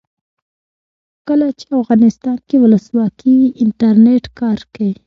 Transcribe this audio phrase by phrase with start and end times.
[1.27, 4.93] کله چې افغانستان کې ولسواکي وي انټرنیټ کار کوي.